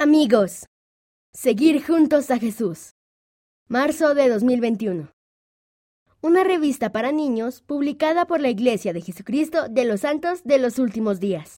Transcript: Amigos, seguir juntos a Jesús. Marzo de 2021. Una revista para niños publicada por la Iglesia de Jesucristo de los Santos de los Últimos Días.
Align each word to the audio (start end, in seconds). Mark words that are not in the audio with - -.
Amigos, 0.00 0.66
seguir 1.32 1.84
juntos 1.84 2.30
a 2.30 2.38
Jesús. 2.38 2.94
Marzo 3.66 4.14
de 4.14 4.28
2021. 4.28 5.10
Una 6.20 6.44
revista 6.44 6.92
para 6.92 7.10
niños 7.10 7.62
publicada 7.62 8.24
por 8.24 8.40
la 8.40 8.48
Iglesia 8.48 8.92
de 8.92 9.00
Jesucristo 9.00 9.68
de 9.68 9.84
los 9.84 10.02
Santos 10.02 10.44
de 10.44 10.58
los 10.58 10.78
Últimos 10.78 11.18
Días. 11.18 11.56